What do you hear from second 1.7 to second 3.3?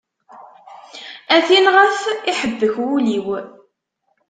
ɣef iḥebbek wul-iw.